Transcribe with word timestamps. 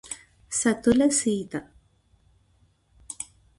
సతుల 0.51 1.01
Sita 1.19 1.53